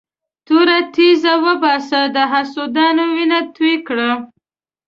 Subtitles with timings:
[0.45, 4.09] توره تېزه وباسه د حسودانو وینه توی کړه.